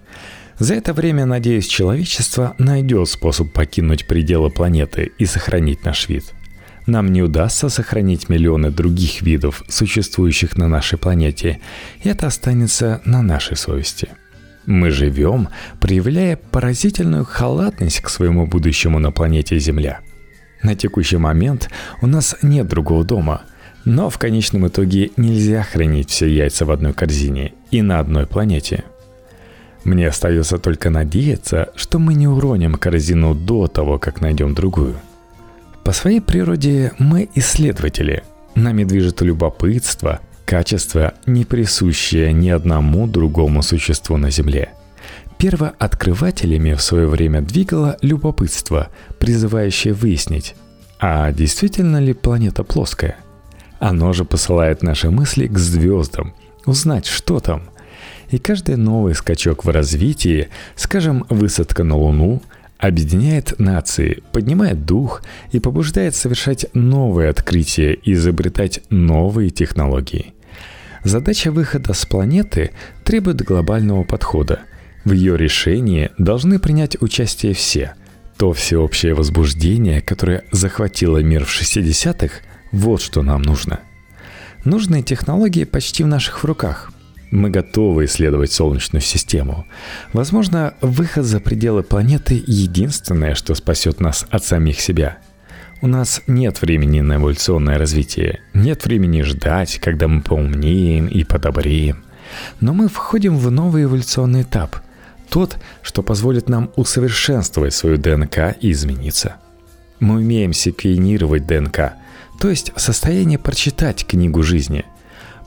За 0.57 0.73
это 0.73 0.93
время, 0.93 1.25
надеюсь, 1.25 1.67
человечество 1.67 2.55
найдет 2.57 3.07
способ 3.07 3.53
покинуть 3.53 4.07
пределы 4.07 4.49
планеты 4.49 5.11
и 5.17 5.25
сохранить 5.25 5.85
наш 5.85 6.09
вид– 6.09 6.25
нам 6.85 7.11
не 7.11 7.23
удастся 7.23 7.69
сохранить 7.69 8.29
миллионы 8.29 8.69
других 8.69 9.21
видов, 9.21 9.63
существующих 9.67 10.57
на 10.57 10.67
нашей 10.67 10.97
планете, 10.97 11.59
и 12.03 12.09
это 12.09 12.27
останется 12.27 13.01
на 13.05 13.21
нашей 13.21 13.57
совести. 13.57 14.09
Мы 14.65 14.91
живем, 14.91 15.49
проявляя 15.79 16.37
поразительную 16.37 17.25
халатность 17.25 18.01
к 18.01 18.09
своему 18.09 18.47
будущему 18.47 18.99
на 18.99 19.11
планете 19.11 19.59
Земля. 19.59 19.99
На 20.63 20.75
текущий 20.75 21.17
момент 21.17 21.69
у 22.01 22.07
нас 22.07 22.35
нет 22.41 22.67
другого 22.67 23.03
дома, 23.03 23.43
но 23.83 24.09
в 24.09 24.17
конечном 24.17 24.67
итоге 24.67 25.11
нельзя 25.17 25.61
хранить 25.61 26.09
все 26.09 26.27
яйца 26.27 26.65
в 26.65 26.71
одной 26.71 26.93
корзине 26.93 27.53
и 27.69 27.83
на 27.83 27.99
одной 27.99 28.25
планете. 28.25 28.83
Мне 29.83 30.07
остается 30.07 30.57
только 30.57 30.89
надеяться, 30.89 31.69
что 31.75 31.99
мы 31.99 32.15
не 32.15 32.27
уроним 32.27 32.73
корзину 32.73 33.35
до 33.35 33.67
того, 33.67 33.99
как 33.99 34.21
найдем 34.21 34.55
другую– 34.55 34.99
по 35.85 35.91
своей 35.91 36.19
природе 36.19 36.93
мы 36.97 37.29
исследователи. 37.35 38.23
Нами 38.55 38.83
движет 38.85 39.21
любопытство, 39.21 40.19
качество, 40.43 41.13
не 41.27 41.45
присущее 41.45 42.33
ни 42.33 42.49
одному 42.49 43.05
другому 43.05 43.61
существу 43.61 44.17
на 44.17 44.31
Земле. 44.31 44.71
Первооткрывателями 45.37 46.73
в 46.73 46.81
свое 46.81 47.05
время 47.05 47.41
двигало 47.41 47.97
любопытство, 48.01 48.89
призывающее 49.19 49.93
выяснить, 49.93 50.55
а 50.99 51.31
действительно 51.31 51.97
ли 51.97 52.13
планета 52.13 52.63
плоская? 52.63 53.17
Оно 53.77 54.11
же 54.11 54.25
посылает 54.25 54.81
наши 54.81 55.11
мысли 55.11 55.45
к 55.45 55.59
звездам, 55.59 56.33
узнать, 56.65 57.05
что 57.05 57.39
там. 57.39 57.61
И 58.31 58.39
каждый 58.39 58.75
новый 58.75 59.13
скачок 59.13 59.63
в 59.63 59.69
развитии, 59.69 60.47
скажем, 60.75 61.27
высадка 61.29 61.83
на 61.83 61.95
Луну– 61.95 62.41
объединяет 62.77 63.59
нации, 63.59 64.23
поднимает 64.31 64.85
дух 64.85 65.23
и 65.51 65.59
побуждает 65.59 66.15
совершать 66.15 66.67
новые 66.73 67.29
открытия 67.29 67.93
и 67.93 68.13
изобретать 68.13 68.81
новые 68.89 69.49
технологии. 69.49 70.33
Задача 71.03 71.51
выхода 71.51 71.93
с 71.93 72.05
планеты 72.05 72.71
требует 73.03 73.41
глобального 73.43 74.03
подхода. 74.03 74.61
В 75.03 75.11
ее 75.11 75.37
решении 75.37 76.09
должны 76.17 76.59
принять 76.59 76.99
участие 77.01 77.53
все. 77.53 77.93
То 78.37 78.53
всеобщее 78.53 79.13
возбуждение, 79.13 80.01
которое 80.01 80.43
захватило 80.51 81.19
мир 81.19 81.45
в 81.45 81.61
60-х, 81.61 82.41
вот 82.71 83.01
что 83.01 83.21
нам 83.21 83.43
нужно. 83.43 83.81
Нужные 84.65 85.03
технологии 85.03 85.63
почти 85.63 86.03
в 86.03 86.07
наших 86.07 86.43
руках– 86.43 86.91
мы 87.31 87.49
готовы 87.49 88.05
исследовать 88.05 88.51
Солнечную 88.51 89.01
систему. 89.01 89.65
Возможно, 90.13 90.73
выход 90.81 91.25
за 91.25 91.39
пределы 91.39 91.83
планеты– 91.83 92.43
единственное, 92.47 93.35
что 93.35 93.55
спасет 93.55 93.99
нас 93.99 94.25
от 94.29 94.43
самих 94.43 94.79
себя. 94.79 95.17
У 95.81 95.87
нас 95.87 96.21
нет 96.27 96.61
времени 96.61 97.01
на 97.01 97.15
эволюционное 97.15 97.77
развитие, 97.77 98.39
нет 98.53 98.85
времени 98.85 99.21
ждать, 99.21 99.79
когда 99.79 100.07
мы 100.07 100.21
поумнеем 100.21 101.07
и 101.07 101.23
подобреем. 101.23 102.03
Но 102.59 102.73
мы 102.73 102.87
входим 102.87 103.37
в 103.37 103.51
новый 103.51 103.83
эволюционный 103.83 104.43
этап– 104.43 104.77
тот, 105.29 105.57
что 105.81 106.03
позволит 106.03 106.49
нам 106.49 106.71
усовершенствовать 106.75 107.73
свою 107.73 107.97
ДНК 107.97 108.55
и 108.61 108.71
измениться. 108.71 109.37
Мы 109.99 110.17
умеем 110.17 110.53
секвенировать 110.53 111.47
ДНК, 111.47 111.93
то 112.39 112.49
есть 112.49 112.71
состояние 112.75 113.39
прочитать 113.39 114.05
книгу 114.05 114.43
жизни– 114.43 114.85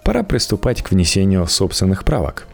пора 0.03 0.23
приступать 0.23 0.83
к 0.83 0.91
внесению 0.91 1.47
собственных 1.47 2.05
правок. 2.05 2.47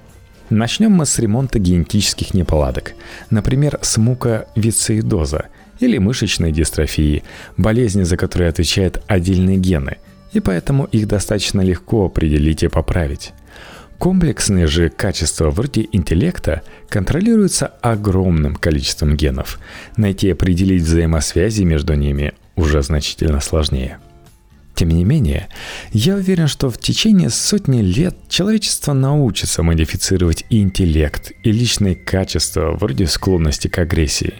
Начнем 0.50 0.92
мы 0.92 1.06
с 1.06 1.18
ремонта 1.18 1.58
генетических 1.58 2.34
неполадок, 2.34 2.94
например, 3.30 3.78
с 3.80 3.96
муковицеидоза 3.96 5.46
или 5.80 5.98
мышечной 5.98 6.52
дистрофии, 6.52 7.24
болезни, 7.56 8.02
за 8.02 8.16
которые 8.16 8.50
отвечают 8.50 9.02
отдельные 9.06 9.56
гены, 9.56 9.96
и 10.32 10.40
поэтому 10.40 10.84
их 10.84 11.08
достаточно 11.08 11.60
легко 11.62 12.06
определить 12.06 12.62
и 12.62 12.68
поправить. 12.68 13.32
Комплексные 13.98 14.66
же 14.66 14.90
качества 14.90 15.50
вроде 15.50 15.88
интеллекта 15.92 16.62
контролируются 16.88 17.68
огромным 17.80 18.56
количеством 18.56 19.16
генов. 19.16 19.58
Найти 19.96 20.28
и 20.28 20.32
определить 20.32 20.82
взаимосвязи 20.82 21.62
между 21.62 21.94
ними 21.94 22.34
уже 22.54 22.82
значительно 22.82 23.40
сложнее– 23.40 23.98
тем 24.74 24.88
не 24.88 25.04
менее, 25.04 25.48
я 25.92 26.16
уверен, 26.16 26.48
что 26.48 26.70
в 26.70 26.78
течение 26.78 27.30
сотни 27.30 27.80
лет 27.80 28.16
человечество 28.28 28.92
научится 28.92 29.62
модифицировать 29.62 30.44
интеллект, 30.50 31.32
и 31.42 31.52
личные 31.52 31.94
качества, 31.94 32.72
вроде 32.72 33.06
склонности 33.06 33.68
к 33.68 33.78
агрессии. 33.78 34.34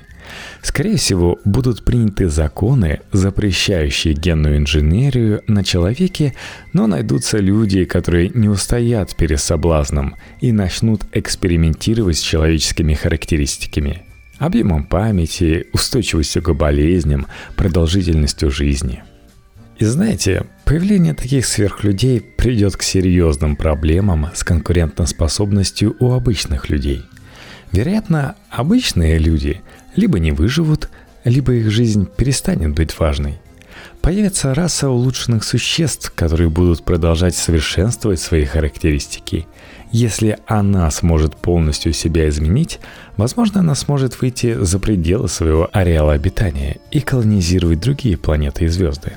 Скорее 0.63 0.97
всего, 0.97 1.39
будут 1.45 1.85
приняты 1.85 2.29
законы, 2.29 3.01
запрещающие 3.13 4.15
генную 4.15 4.57
инженерию 4.57 5.43
на 5.47 5.63
человеке, 5.63 6.35
но 6.73 6.87
найдутся 6.87 7.39
люди, 7.39 7.85
которые 7.85 8.31
не 8.31 8.49
устоят 8.49 9.15
перед 9.15 9.41
соблазном 9.41 10.17
и 10.41 10.51
начнут 10.51 11.03
экспериментировать 11.13 12.17
с 12.17 12.23
человеческими 12.23 12.95
характеристиками– 12.95 14.03
объемом 14.39 14.85
памяти, 14.85 15.67
устойчивостью 15.73 16.43
к 16.43 16.53
болезням, 16.55 17.27
продолжительностью 17.57 18.51
жизни– 18.51 19.05
и 19.79 19.85
знаете, 19.85 20.47
появление 20.65 21.15
таких 21.15 21.47
сверхлюдей 21.47 22.21
приведет 22.21 22.77
к 22.77 22.83
серьезным 22.83 23.57
проблемам 23.57 24.29
с 24.35 24.45
конкурентоспособностью 24.45 25.97
у 25.99 26.13
обычных 26.13 26.69
людей. 26.69 27.03
Вероятно, 27.73 28.37
обычные 28.51 29.19
люди 29.19 29.63
либо 29.97 30.21
не 30.21 30.31
выживут, 30.31 30.91
либо 31.25 31.55
их 31.55 31.71
жизнь 31.71 32.07
перестанет 32.07 32.75
быть 32.75 32.97
важной. 32.99 33.41
Появится 34.01 34.55
раса 34.55 34.91
улучшенных 34.91 35.43
существ, 35.43 36.13
которые 36.15 36.51
будут 36.51 36.85
продолжать 36.85 37.35
совершенствовать 37.35 38.21
свои 38.21 38.45
характеристики. 38.45 39.47
Если 39.91 40.39
она 40.47 40.91
сможет 40.91 41.37
полностью 41.37 41.93
себя 41.93 42.29
изменить, 42.29 42.81
возможно, 43.17 43.61
она 43.61 43.75
сможет 43.75 44.21
выйти 44.21 44.57
за 44.63 44.79
пределы 44.79 45.29
своего 45.29 45.69
ареала 45.73 46.13
обитания 46.13 46.79
и 46.91 47.01
колонизировать 47.01 47.81
другие 47.81 48.17
планеты 48.17 48.67
и 48.67 48.69
звезды. 48.69 49.15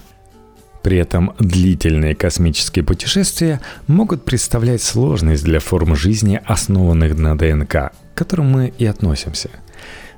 При 0.81 0.97
этом 0.97 1.33
длительные 1.39 2.15
космические 2.15 2.83
путешествия 2.83 3.59
могут 3.87 4.23
представлять 4.23 4.81
сложность 4.81 5.43
для 5.43 5.59
форм 5.59 5.95
жизни, 5.95 6.39
основанных 6.45 7.17
на 7.17 7.37
ДНК, 7.37 7.71
к 7.71 7.91
которым 8.15 8.51
мы 8.51 8.73
и 8.77 8.85
относимся. 8.85 9.49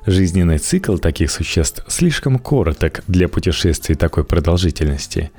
Жизненный 0.06 0.58
цикл 0.58 0.96
таких 0.96 1.30
существ 1.30 1.84
слишком 1.88 2.38
короток 2.38 3.02
для 3.06 3.28
путешествий 3.28 3.96
такой 3.96 4.24
продолжительности. 4.24 5.30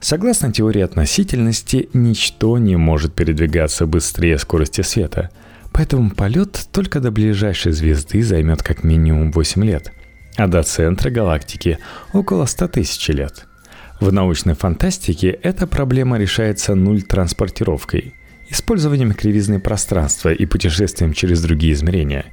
Согласно 0.00 0.52
теории 0.52 0.82
относительности, 0.82 1.88
ничто 1.94 2.58
не 2.58 2.76
может 2.76 3.14
передвигаться 3.14 3.86
быстрее 3.86 4.38
скорости 4.38 4.82
света, 4.82 5.30
поэтому 5.72 6.10
полет 6.10 6.68
только 6.72 7.00
до 7.00 7.10
ближайшей 7.10 7.72
звезды 7.72 8.22
займет 8.22 8.62
как 8.62 8.84
минимум 8.84 9.32
8 9.32 9.64
лет, 9.64 9.92
а 10.36 10.46
до 10.46 10.62
центра 10.62 11.10
галактики 11.10 11.78
около 12.12 12.44
100 12.44 12.68
тысяч 12.68 13.08
лет– 13.08 13.46
в 14.04 14.12
научной 14.12 14.54
фантастике 14.54 15.30
эта 15.42 15.66
проблема 15.66 16.18
решается 16.18 16.74
нуль-транспортировкой, 16.74 18.12
использованием 18.50 19.14
кривизны 19.14 19.60
пространства 19.60 20.30
и 20.30 20.44
путешествием 20.44 21.14
через 21.14 21.40
другие 21.40 21.72
измерения. 21.72 22.26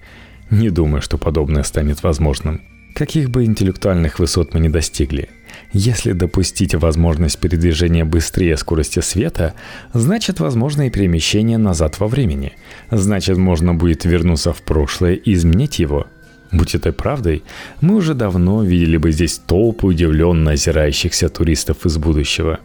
Не 0.50 0.70
думаю, 0.70 1.02
что 1.02 1.18
подобное 1.18 1.64
станет 1.64 2.04
возможным. 2.04 2.62
Каких 2.94 3.30
бы 3.30 3.46
интеллектуальных 3.46 4.20
высот 4.20 4.54
мы 4.54 4.60
не 4.60 4.68
достигли, 4.68 5.30
если 5.72 6.12
допустить 6.12 6.76
возможность 6.76 7.40
передвижения 7.40 8.04
быстрее 8.04 8.58
скорости 8.58 9.00
света, 9.00 9.54
значит 9.94 10.42
возможно 10.42 10.88
и 10.88 10.90
перемещение 10.90 11.58
назад 11.58 12.02
во 12.02 12.10
времени. 12.10 12.52
Значит 12.92 13.38
можно 13.38 13.74
будет 13.74 14.04
вернуться 14.04 14.52
в 14.52 14.62
прошлое 14.62 15.14
и 15.14 15.34
изменить 15.34 15.80
его– 15.80 16.08
Будь 16.52 16.76
это 16.76 16.92
правдой, 16.92 17.44
мы 17.80 17.96
уже 17.96 18.14
давно 18.14 18.64
видели 18.64 18.98
бы 18.98 19.12
здесь 19.12 19.38
толпы 19.38 19.88
удивленно 19.88 20.52
озирающихся 20.52 21.30
туристов 21.30 21.86
из 21.86 21.98
будущего. 21.98 22.60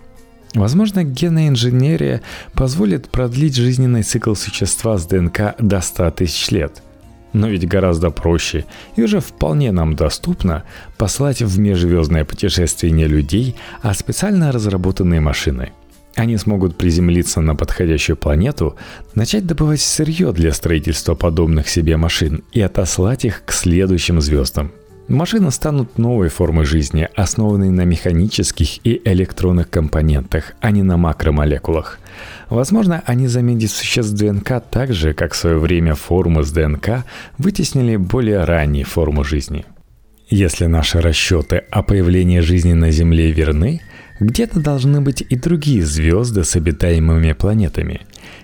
Возможно, 0.54 1.04
генная 1.04 1.48
инженерия 1.48 2.22
позволит 2.54 3.10
продлить 3.10 3.54
жизненный 3.54 4.02
цикл 4.02 4.34
существа 4.34 4.96
с 4.96 5.06
ДНК 5.06 5.54
до 5.58 5.80
100 5.80 6.10
тысяч 6.12 6.50
лет. 6.50 6.82
Но 7.32 7.48
ведь 7.48 7.68
гораздо 7.68 8.10
проще 8.10 8.64
и 8.96 9.02
уже 9.02 9.20
вполне 9.20 9.70
нам 9.70 9.94
доступно 9.94 10.64
послать 10.96 11.42
в 11.42 11.58
межзвездное 11.58 12.24
путешествие 12.24 12.92
не 12.92 13.06
людей, 13.06 13.56
а 13.82 13.92
специально 13.92 14.50
разработанные 14.50 15.20
машины. 15.20 15.72
Они 16.16 16.36
смогут 16.36 16.76
приземлиться 16.76 17.40
на 17.40 17.54
подходящую 17.54 18.16
планету, 18.16 18.76
начать 19.14 19.46
добывать 19.46 19.80
сырье 19.80 20.32
для 20.32 20.52
строительства 20.52 21.14
подобных 21.14 21.68
себе 21.68 21.96
машин 21.96 22.42
и 22.52 22.60
отослать 22.60 23.24
их 23.24 23.44
к 23.44 23.52
следующим 23.52 24.20
звездам– 24.20 24.72
Машины 25.08 25.52
станут 25.52 25.98
новой 25.98 26.28
формой 26.28 26.64
жизни, 26.64 27.08
основанной 27.14 27.70
на 27.70 27.82
механических 27.82 28.84
и 28.84 29.00
электронных 29.04 29.70
компонентах, 29.70 30.54
а 30.60 30.72
не 30.72 30.82
на 30.82 30.96
макромолекулах. 30.96 32.00
Возможно, 32.50 33.04
они 33.06 33.28
заменят 33.28 33.70
существ 33.70 34.14
ДНК 34.14 34.60
так 34.68 34.92
же, 34.92 35.14
как 35.14 35.32
в 35.32 35.36
свое 35.36 35.58
время 35.58 35.94
формы 35.94 36.42
с 36.42 36.50
ДНК 36.50 37.04
вытеснили 37.38 37.94
более 37.94 38.42
ранние 38.42 38.84
формы 38.84 39.24
жизни. 39.24 39.64
Если 40.28 40.66
наши 40.66 41.00
расчеты 41.00 41.62
о 41.70 41.84
появлении 41.84 42.40
жизни 42.40 42.72
на 42.72 42.90
Земле 42.90 43.30
верны, 43.30 43.82
где-то 44.20 44.60
должны 44.60 45.00
быть 45.00 45.24
и 45.28 45.36
другие 45.36 45.84
звезды 45.84 46.44
с 46.44 46.56
обитаемыми 46.56 47.32
планетами. 47.32 48.02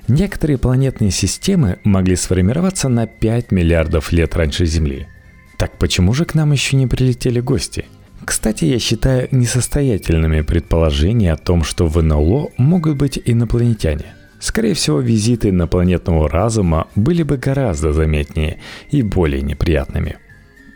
Некоторые 0.08 0.58
планетные 0.58 1.10
системы 1.10 1.78
могли 1.84 2.16
сформироваться 2.16 2.88
на 2.88 3.06
5 3.06 3.52
миллиардов 3.52 4.12
лет 4.12 4.36
раньше 4.36 4.66
Земли– 4.66 5.06
так 5.62 5.78
почему 5.78 6.12
же 6.12 6.24
к 6.24 6.34
нам 6.34 6.50
еще 6.50 6.76
не 6.76 6.88
прилетели 6.88 7.38
гости? 7.38 7.84
Кстати, 8.24 8.64
я 8.64 8.80
считаю 8.80 9.28
несостоятельными 9.30 10.40
предположения 10.40 11.32
о 11.32 11.36
том, 11.36 11.62
что 11.62 11.86
в 11.86 12.02
НЛО 12.02 12.50
могут 12.56 12.96
быть 12.96 13.20
инопланетяне. 13.24 14.06
Скорее 14.40 14.74
всего, 14.74 14.98
визиты 14.98 15.50
инопланетного 15.50 16.28
разума 16.28 16.88
были 16.96 17.22
бы 17.22 17.36
гораздо 17.36 17.92
заметнее 17.92 18.58
и 18.90 19.02
более 19.02 19.40
неприятными. 19.40 20.16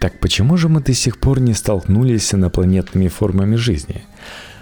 Так 0.00 0.20
почему 0.20 0.56
же 0.56 0.68
мы 0.68 0.80
до 0.80 0.94
сих 0.94 1.18
пор 1.18 1.40
не 1.40 1.54
столкнулись 1.54 2.24
с 2.24 2.34
инопланетными 2.34 3.08
формами 3.08 3.56
жизни? 3.56 4.04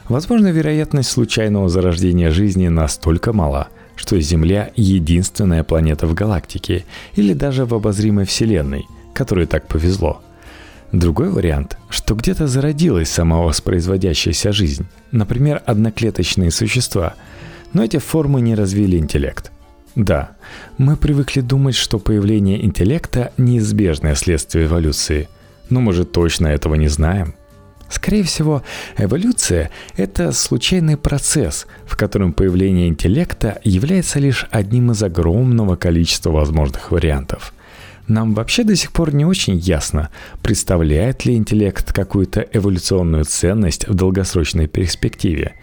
Возможно, 0.08 0.49
вероятность 0.49 1.11
случайного 1.11 1.68
зарождения 1.68 2.30
жизни 2.30 2.68
настолько 2.68 3.32
мала, 3.32 3.68
что 3.96 4.20
Земля– 4.20 4.70
единственная 4.76 5.64
планета 5.64 6.06
в 6.06 6.14
галактике 6.14 6.84
или 7.16 7.32
даже 7.32 7.64
в 7.64 7.75
обозримой 7.75 8.26
Вселенной, 8.26 8.87
которой 9.14 9.46
так 9.46 9.66
повезло. 9.66 10.20
Другой 10.92 11.30
вариант, 11.30 11.78
что 11.88 12.14
где-то 12.14 12.46
зародилась 12.46 13.08
самовоспроизводящаяся 13.08 14.52
жизнь, 14.52 14.87
например, 15.11 15.62
одноклеточные 15.64 16.50
существа, 16.50 17.14
но 17.73 17.82
эти 17.82 17.96
формы 17.96 18.40
не 18.42 18.54
развили 18.54 18.99
интеллект. 18.99 19.50
Да, 19.96 20.37
мы 20.76 20.96
привыкли 20.96 21.40
думать, 21.40 21.76
что 21.76 21.99
появление 21.99 22.64
интеллекта– 22.64 23.32
неизбежное 23.38 24.14
следствие 24.14 24.66
эволюции, 24.66 25.28
но 25.70 25.80
мы 25.80 25.92
же 25.92 26.04
точно 26.04 26.49
этого 26.49 26.75
не 26.75 26.88
знаем. 26.88 27.34
Скорее 27.88 28.22
всего, 28.22 28.62
эволюция– 28.96 29.70
это 29.96 30.32
случайный 30.32 30.96
процесс, 30.96 31.66
в 31.86 31.96
котором 31.96 32.32
появление 32.32 32.88
интеллекта 32.88 33.60
является 33.62 34.18
лишь 34.18 34.46
одним 34.50 34.90
из 34.90 35.02
огромного 35.02 35.76
количества 35.76 36.30
возможных 36.30 36.90
вариантов– 36.90 37.52
нам 38.06 38.34
вообще 38.34 38.64
до 38.64 38.76
сих 38.76 38.92
пор 38.92 39.14
не 39.14 39.24
очень 39.24 39.56
ясно, 39.56 40.10
представляет 40.42 41.24
ли 41.24 41.36
интеллект 41.36 41.92
какую-то 41.92 42.46
эволюционную 42.52 43.24
ценность 43.24 43.88
в 43.88 43.94
долгосрочной 43.94 44.66
перспективе. 44.66 45.54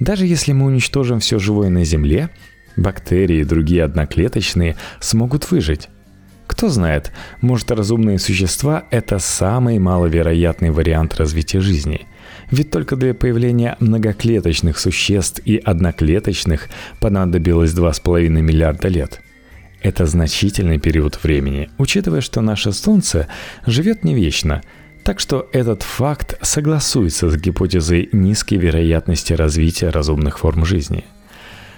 Даже 0.00 0.26
если 0.26 0.52
мы 0.52 0.66
уничтожим 0.66 1.20
все 1.20 1.38
живое 1.38 1.68
на 1.68 1.84
Земле, 1.84 2.30
бактерии 2.76 3.40
и 3.40 3.44
другие 3.44 3.84
одноклеточные 3.84 4.76
смогут 5.00 5.50
выжить. 5.50 5.88
Кто 6.52 6.68
знает, 6.68 7.12
может 7.40 7.70
разумные 7.70 8.18
существа– 8.18 8.84
это 8.90 9.18
самый 9.18 9.78
маловероятный 9.78 10.70
вариант 10.70 11.16
развития 11.16 11.60
жизни. 11.60 12.06
Ведь 12.50 12.70
только 12.70 12.94
для 12.94 13.14
появления 13.14 13.78
многоклеточных 13.80 14.78
существ 14.78 15.40
и 15.46 15.56
одноклеточных 15.56 16.68
понадобилось 17.00 17.72
2,5 17.72 18.28
миллиарда 18.28 18.88
лет– 18.88 19.22
это 19.82 20.04
значительный 20.04 20.78
период 20.78 21.24
времени, 21.24 21.70
учитывая, 21.78 22.20
что 22.20 22.42
наше 22.42 22.72
Солнце 22.72 23.28
живет 23.66 24.04
не 24.04 24.14
вечно, 24.14 24.60
так 25.04 25.20
что 25.20 25.48
этот 25.54 25.82
факт 25.82 26.38
согласуется 26.42 27.30
с 27.30 27.36
гипотезой 27.36 28.10
низкой 28.12 28.56
вероятности 28.56 29.32
развития 29.32 29.88
разумных 29.88 30.38
форм 30.40 30.66
жизни. 30.66 31.04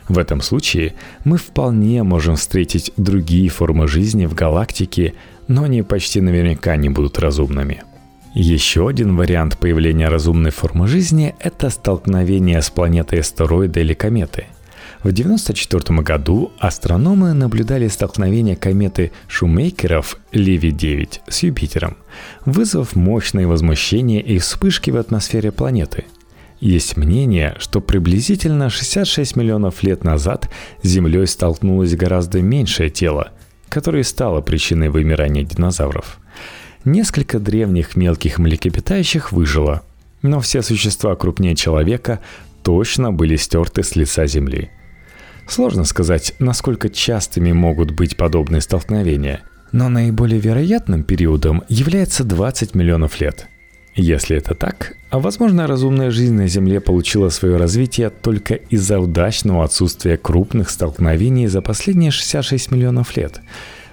В 0.09 0.19
этом 0.19 0.41
случае 0.41 0.95
мы 1.25 1.39
вполне 1.39 2.03
можем 2.03 2.37
встретить 2.37 2.93
другие 2.97 3.49
формы 3.49 3.89
жизни 3.89 4.27
в 4.27 4.35
галактике, 4.35 5.15
но 5.49 5.65
они 5.65 5.83
почти 5.83 6.21
наверняка 6.21 6.77
не 6.77 6.89
будут 6.89 7.19
разумными. 7.19 7.83
Еще 8.35 8.89
один 8.89 9.17
вариант 9.17 9.59
появления 9.59 10.09
разумной 10.09 10.51
формы 10.51 10.89
жизни– 10.89 11.35
это 11.39 11.71
столкновение 11.71 12.61
с 12.61 12.69
планетой 12.69 13.21
астероида 13.21 13.81
или 13.81 13.95
кометы– 13.95 14.47
в 15.05 15.09
1994 15.09 16.01
году 16.01 16.51
астрономы 16.59 17.35
наблюдали 17.35 17.89
столкновение 17.89 18.57
кометы 18.57 19.13
Шумейкеров 19.29 20.17
Леви-9 20.33 21.21
с 21.29 21.43
Юпитером, 21.43 21.99
вызвав 22.47 22.97
мощные 22.97 23.47
возмущения 23.47 24.21
и 24.21 24.39
вспышки 24.39 24.91
в 24.91 24.97
атмосфере 24.97 25.53
планеты. 25.53 26.07
Есть 26.65 26.97
мнение, 26.97 27.57
что 27.59 27.83
приблизительно 27.83 28.71
66 28.71 29.37
миллионов 29.37 29.83
лет 29.83 30.03
назад 30.03 30.49
с 30.83 30.89
Землей 30.89 31.27
столкнулось 31.27 31.95
гораздо 31.95 32.41
меньшее 32.41 32.89
тело, 32.89 33.33
которое 33.69 34.03
стало 34.03 34.41
причиной 34.41 34.89
вымирания 34.89 35.43
динозавров. 35.43 36.19
Несколько 36.87 37.39
древних 37.39 37.97
мелких 37.97 38.39
млекопитающих 38.39 39.31
выжило, 39.31 39.83
но 40.23 40.41
все 40.41 40.63
существа 40.63 41.15
крупнее 41.17 41.55
человека 41.55 42.21
точно 42.63 43.13
были 43.13 43.37
стерты 43.37 43.83
с 43.83 43.95
лица 43.95 44.27
Земли– 44.27 44.71
Сложно 45.47 45.85
сказать, 45.85 46.33
насколько 46.39 46.89
частыми 46.89 47.53
могут 47.53 47.91
быть 47.91 48.17
подобные 48.17 48.63
столкновения, 48.63 49.43
но 49.73 49.91
наиболее 49.91 50.41
вероятным 50.41 51.03
периодом 51.05 51.65
является 51.69 52.25
20 52.25 52.75
миллионов 52.75 53.21
лет. 53.21 53.47
Если 53.97 54.37
это 54.37 54.55
так, 54.55 54.97
а 55.11 55.21
возможно 55.21 55.67
разумная 55.67 56.11
жизнь 56.11 56.35
на 56.35 56.49
Земле 56.49 56.81
получила 56.81 57.29
свое 57.29 57.57
развитие 57.57 58.11
только 58.11 58.55
из-за 58.55 58.99
удачного 58.99 59.65
отсутствия 59.65 60.17
крупных 60.17 60.71
столкновений 60.71 61.47
за 61.47 61.63
последние 61.63 62.11
66 62.11 62.73
миллионов 62.73 63.17
лет. 63.17 63.41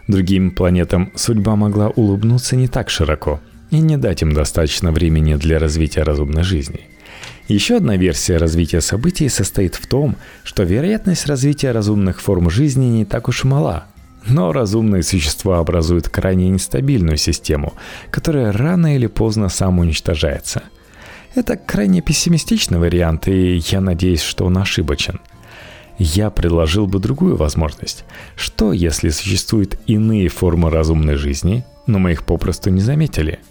Другим 0.08 0.52
планетам 0.52 1.12
судьба 1.16 1.56
могла 1.56 1.90
улыбнуться 1.90 2.56
не 2.56 2.68
так 2.68 2.90
широко 2.90 3.40
и 3.70 3.80
не 3.80 3.98
дать 3.98 4.24
им 4.24 4.34
достаточно 4.34 4.92
времени 4.92 5.36
для 5.36 5.60
развития 5.60 6.02
разумной 6.04 6.44
жизни– 6.44 6.82
еще 7.52 7.78
одна 7.78 7.98
версия 7.98 8.38
развития 8.38 8.80
событий 8.80 9.28
состоит 9.28 9.76
в 9.76 9.86
том, 9.86 10.16
что 10.46 10.64
вероятность 10.64 11.26
развития 11.26 11.72
разумных 11.72 12.22
форм 12.22 12.50
жизни 12.50 12.86
не 12.86 13.04
так 13.04 13.28
уж 13.28 13.44
мала. 13.44 13.88
Но 14.26 14.52
разумные 14.52 15.04
существа 15.04 15.60
образуют 15.60 16.10
крайне 16.10 16.50
нестабильную 16.50 17.18
систему, 17.18 17.74
которая 18.12 18.52
рано 18.52 18.96
или 18.96 19.08
поздно 19.08 19.50
самоуничтожается. 19.50 20.64
Это 21.34 21.58
крайне 21.58 22.02
пессимистичный 22.02 22.78
вариант, 22.78 23.28
и 23.28 23.56
я 23.56 23.82
надеюсь, 23.82 24.22
что 24.22 24.46
он 24.46 24.58
ошибочен. 24.58 25.20
Я 25.98 26.30
предложил 26.30 26.88
бы 26.88 27.00
другую 27.00 27.36
возможность. 27.36 28.06
Что, 28.36 28.74
если 28.74 29.10
существуют 29.10 29.80
иные 29.88 30.30
формы 30.30 30.70
разумной 30.70 31.16
жизни, 31.16 31.66
но 31.88 32.00
мы 32.00 32.12
их 32.12 32.24
попросту 32.26 32.70
не 32.70 32.82
заметили– 32.82 33.40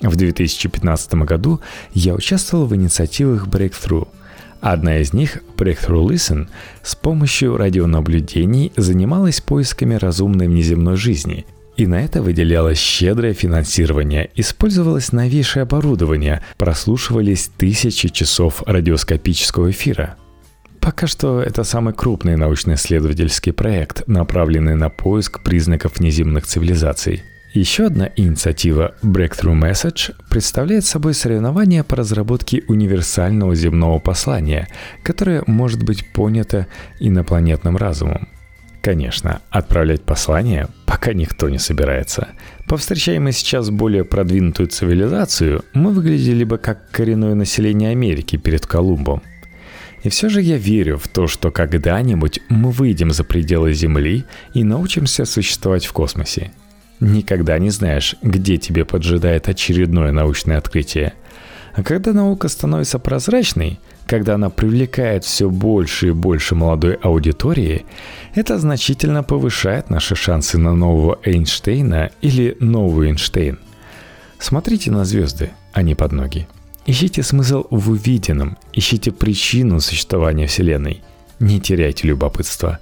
в 0.00 0.14
2015 0.14 1.14
году 1.14 1.60
я 1.92 2.14
участвовал 2.14 2.66
в 2.66 2.76
инициативах 2.76 3.46
Breakthrough. 3.46 4.08
Одна 4.60 4.98
из 4.98 5.12
них, 5.12 5.38
Breakthrough 5.56 6.08
Listen, 6.08 6.48
с 6.82 6.94
помощью 6.94 7.56
радионаблюдений 7.56 8.72
занималась 8.76 9.40
поисками 9.40 9.94
разумной 9.94 10.48
внеземной 10.48 10.96
жизни, 10.96 11.46
и 11.76 11.86
на 11.86 12.02
это 12.02 12.22
выделялось 12.22 12.78
щедрое 12.78 13.34
финансирование, 13.34 14.30
использовалось 14.34 15.12
новейшее 15.12 15.64
оборудование, 15.64 16.42
прослушивались 16.56 17.50
тысячи 17.56 18.08
часов 18.08 18.62
радиоскопического 18.66 19.70
эфира. 19.70 20.16
Пока 20.80 21.06
что 21.06 21.42
это 21.42 21.64
самый 21.64 21.92
крупный 21.92 22.36
научно-исследовательский 22.36 23.52
проект, 23.52 24.06
направленный 24.06 24.74
на 24.74 24.88
поиск 24.88 25.42
признаков 25.42 25.98
внеземных 25.98 26.46
цивилизаций– 26.46 27.22
еще 27.58 27.86
одна 27.86 28.10
инициатива 28.16 28.94
Breakthrough 29.02 29.58
Message 29.58 30.14
представляет 30.28 30.84
собой 30.84 31.14
соревнование 31.14 31.84
по 31.84 31.96
разработке 31.96 32.62
универсального 32.68 33.54
земного 33.54 33.98
послания, 33.98 34.68
которое 35.02 35.42
может 35.46 35.82
быть 35.82 36.12
понято 36.12 36.66
инопланетным 37.00 37.78
разумом. 37.78 38.28
Конечно, 38.82 39.40
отправлять 39.48 40.02
послание 40.02 40.68
пока 40.84 41.14
никто 41.14 41.48
не 41.48 41.58
собирается. 41.58 42.28
Повстречаем 42.68 43.24
мы 43.24 43.32
сейчас 43.32 43.70
более 43.70 44.04
продвинутую 44.04 44.68
цивилизацию, 44.68 45.64
мы 45.72 45.92
выглядели 45.92 46.44
бы 46.44 46.58
как 46.58 46.90
коренное 46.90 47.34
население 47.34 47.90
Америки 47.90 48.36
перед 48.36 48.66
Колумбом. 48.66 49.22
И 50.02 50.08
все 50.08 50.28
же 50.28 50.42
я 50.42 50.58
верю 50.58 50.98
в 50.98 51.08
то, 51.08 51.26
что 51.26 51.50
когда-нибудь 51.50 52.40
мы 52.48 52.70
выйдем 52.70 53.12
за 53.12 53.24
пределы 53.24 53.72
Земли 53.72 54.24
и 54.52 54.62
научимся 54.62 55.24
существовать 55.24 55.86
в 55.86 55.92
космосе. 55.92 56.52
Никогда 57.00 57.58
не 57.58 57.70
знаешь, 57.70 58.16
где 58.22 58.56
тебе 58.56 58.84
поджидает 58.84 59.48
очередное 59.48 60.12
научное 60.12 60.58
открытие. 60.58 61.12
А 61.74 61.82
когда 61.82 62.12
наука 62.12 62.48
становится 62.48 62.98
прозрачной, 62.98 63.78
когда 64.06 64.36
она 64.36 64.48
привлекает 64.48 65.24
все 65.24 65.50
больше 65.50 66.08
и 66.08 66.12
больше 66.12 66.54
молодой 66.54 66.94
аудитории, 66.94 67.84
это 68.34 68.58
значительно 68.58 69.22
повышает 69.22 69.90
наши 69.90 70.14
шансы 70.14 70.56
на 70.56 70.74
нового 70.74 71.18
Эйнштейна 71.22 72.10
или 72.22 72.56
новый 72.60 73.08
Эйнштейн. 73.08 73.58
Смотрите 74.38 74.90
на 74.90 75.04
звезды, 75.04 75.50
а 75.72 75.82
не 75.82 75.94
под 75.94 76.12
ноги. 76.12 76.48
Ищите 76.86 77.22
смысл 77.22 77.66
в 77.70 77.90
увиденном, 77.90 78.56
ищите 78.72 79.10
причину 79.10 79.80
существования 79.80 80.46
Вселенной. 80.46 81.02
Не 81.38 81.60
теряйте 81.60 82.08
любопытства. 82.08 82.78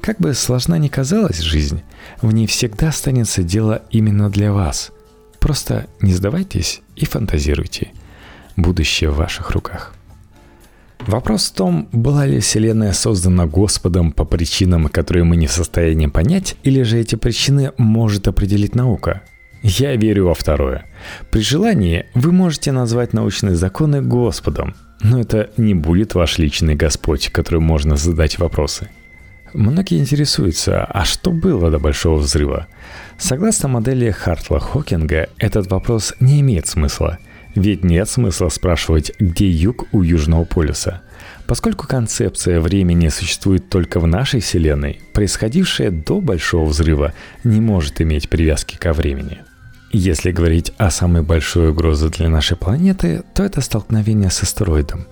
Как 0.00 0.18
бы 0.18 0.32
сложна 0.34 0.78
ни 0.78 0.88
казалась 0.88 1.40
жизнь, 1.40 1.82
в 2.22 2.32
ней 2.32 2.46
всегда 2.46 2.88
останется 2.88 3.42
дело 3.42 3.82
именно 3.90 4.30
для 4.30 4.52
вас. 4.52 4.92
Просто 5.40 5.86
не 6.00 6.12
сдавайтесь 6.12 6.82
и 6.94 7.04
фантазируйте. 7.04 7.90
Будущее 8.56 9.10
в 9.10 9.16
ваших 9.16 9.50
руках. 9.50 9.94
Вопрос 11.00 11.50
в 11.50 11.54
том, 11.54 11.88
была 11.92 12.26
ли 12.26 12.40
Вселенная 12.40 12.92
создана 12.92 13.46
Господом 13.46 14.12
по 14.12 14.24
причинам, 14.24 14.88
которые 14.88 15.24
мы 15.24 15.36
не 15.36 15.46
в 15.46 15.52
состоянии 15.52 16.06
понять, 16.06 16.56
или 16.62 16.82
же 16.82 16.98
эти 16.98 17.16
причины 17.16 17.72
может 17.76 18.28
определить 18.28 18.74
наука– 18.74 19.22
я 19.68 19.96
верю 19.96 20.26
во 20.26 20.34
второе. 20.34 20.84
При 21.30 21.40
желании 21.40 22.06
вы 22.14 22.30
можете 22.30 22.70
назвать 22.70 23.12
научные 23.12 23.56
законы 23.56 24.00
Господом, 24.00 24.76
но 25.00 25.20
это 25.20 25.50
не 25.56 25.74
будет 25.74 26.14
ваш 26.14 26.38
личный 26.38 26.74
Господь, 26.74 27.28
которому 27.30 27.66
можно 27.66 27.96
задать 27.96 28.38
вопросы. 28.38 28.88
Многие 29.52 29.98
интересуются, 29.98 30.84
а 30.84 31.04
что 31.04 31.30
было 31.30 31.70
до 31.70 31.78
Большого 31.78 32.18
Взрыва? 32.18 32.66
Согласно 33.18 33.68
модели 33.68 34.10
Хартла 34.10 34.60
Хокинга, 34.60 35.28
этот 35.38 35.70
вопрос 35.70 36.14
не 36.20 36.40
имеет 36.40 36.66
смысла. 36.66 37.18
Ведь 37.54 37.82
нет 37.82 38.08
смысла 38.08 38.50
спрашивать, 38.50 39.12
где 39.18 39.48
юг 39.48 39.86
у 39.92 40.02
Южного 40.02 40.44
полюса. 40.44 41.00
Поскольку 41.46 41.86
концепция 41.86 42.60
времени 42.60 43.08
существует 43.08 43.70
только 43.70 43.98
в 43.98 44.06
нашей 44.06 44.40
Вселенной, 44.40 45.00
происходившее 45.14 45.90
до 45.90 46.20
Большого 46.20 46.66
Взрыва 46.66 47.14
не 47.44 47.60
может 47.60 48.00
иметь 48.02 48.28
привязки 48.28 48.76
ко 48.76 48.92
времени. 48.92 49.38
Если 49.98 50.30
говорить 50.30 50.74
о 50.76 50.90
самой 50.90 51.22
большой 51.22 51.70
угрозе 51.70 52.10
для 52.10 52.28
нашей 52.28 52.54
планеты, 52.54 53.22
то 53.32 53.42
это 53.42 53.62
столкновение 53.62 54.28
с 54.28 54.42
астероидом. 54.42 55.06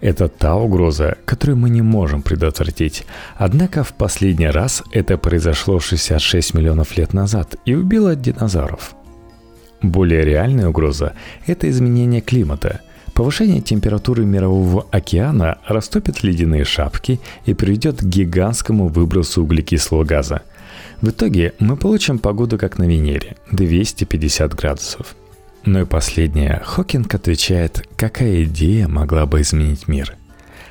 Это 0.00 0.26
та 0.26 0.56
угроза, 0.56 1.16
которую 1.24 1.58
мы 1.58 1.70
не 1.70 1.80
можем 1.80 2.22
предотвратить. 2.22 3.06
Однако 3.36 3.84
в 3.84 3.92
последний 3.92 4.48
раз 4.48 4.82
это 4.90 5.16
произошло 5.16 5.78
66 5.78 6.54
миллионов 6.54 6.96
лет 6.96 7.12
назад 7.12 7.54
и 7.64 7.76
убило 7.76 8.16
динозавров. 8.16 8.96
Более 9.80 10.24
реальная 10.24 10.70
угроза– 10.70 11.12
это 11.46 11.70
изменение 11.70 12.20
климата. 12.20 12.80
Повышение 13.14 13.60
температуры 13.60 14.24
мирового 14.24 14.86
океана 14.90 15.58
растопит 15.68 16.24
ледяные 16.24 16.64
шапки 16.64 17.20
и 17.44 17.54
приведет 17.54 18.00
к 18.00 18.02
гигантскому 18.02 18.88
выбросу 18.88 19.44
углекислого 19.44 20.02
газа– 20.02 20.42
в 21.00 21.10
итоге 21.10 21.54
мы 21.58 21.76
получим 21.76 22.18
погоду 22.18 22.58
как 22.58 22.78
на 22.78 22.84
Венере– 22.84 23.36
250 23.52 24.54
градусов. 24.54 25.14
Ну 25.64 25.82
и 25.82 25.84
последнее. 25.84 26.62
Хокинг 26.64 27.14
отвечает, 27.14 27.86
какая 27.96 28.44
идея 28.44 28.86
могла 28.88 29.26
бы 29.26 29.40
изменить 29.40 29.88
мир. 29.88 30.16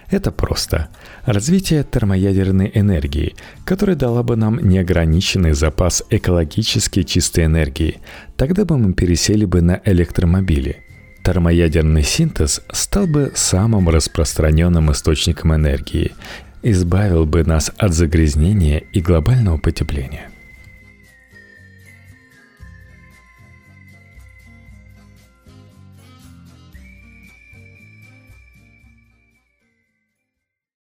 Это 0.09 0.31
просто. 0.31 0.89
Развитие 1.25 1.83
термоядерной 1.83 2.71
энергии, 2.73 3.35
которая 3.65 3.95
дала 3.95 4.23
бы 4.23 4.35
нам 4.35 4.59
неограниченный 4.59 5.53
запас 5.53 6.03
экологически 6.09 7.03
чистой 7.03 7.45
энергии. 7.45 7.99
Тогда 8.37 8.65
бы 8.65 8.77
мы 8.77 8.93
пересели 8.93 9.45
бы 9.45 9.61
на 9.61 9.81
электромобили. 9.83 10.83
Термоядерный 11.23 12.03
синтез 12.03 12.61
стал 12.71 13.07
бы 13.07 13.31
самым 13.33 13.89
распространенным 13.89 14.91
источником 14.91 15.55
энергии 15.55 16.13
избавил 16.65 17.25
бы 17.25 17.43
нас 17.43 17.71
от 17.77 17.93
загрязнения 17.93 18.83
и 18.91 18.99
глобального 18.99 19.57
потепления. 19.57 20.29